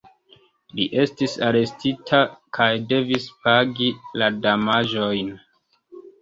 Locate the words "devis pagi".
2.93-3.91